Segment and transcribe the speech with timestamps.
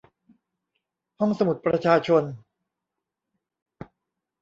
[1.19, 2.23] ห้องสมุดประชาชน